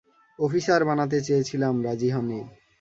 [0.39, 2.39] Officer বানাতে চেয়েছিলাম, রাজি হয়নি।